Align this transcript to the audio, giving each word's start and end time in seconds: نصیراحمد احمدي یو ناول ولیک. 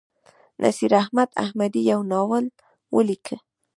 نصیراحمد 0.63 1.29
احمدي 1.43 1.81
یو 1.91 1.99
ناول 2.11 2.45
ولیک. 2.95 3.25